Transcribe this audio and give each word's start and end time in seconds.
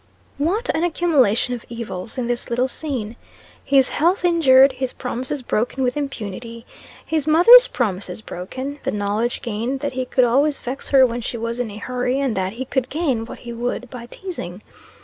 What 0.39 0.67
an 0.75 0.83
accumulation 0.83 1.53
of 1.53 1.63
evils 1.69 2.17
in 2.17 2.25
this 2.25 2.49
little 2.49 2.67
scene! 2.67 3.17
His 3.63 3.89
health 3.89 4.25
injured 4.25 4.71
his 4.71 4.93
promises 4.93 5.43
broken 5.43 5.83
with 5.83 5.95
impunity 5.95 6.65
his 7.05 7.27
mother's 7.27 7.67
promises 7.67 8.19
broken 8.19 8.79
the 8.81 8.89
knowledge 8.89 9.43
gained 9.43 9.81
that 9.81 9.93
he 9.93 10.05
could 10.05 10.23
always 10.23 10.57
vex 10.57 10.89
her 10.89 11.05
when 11.05 11.21
she 11.21 11.37
was 11.37 11.59
in 11.59 11.69
a 11.69 11.77
hurry 11.77 12.19
and 12.19 12.35
that 12.35 12.53
he 12.53 12.65
could 12.65 12.89
gain 12.89 13.25
what 13.25 13.41
he 13.45 13.53
would 13.53 13.91
by 13.91 14.07
teasing. 14.07 14.63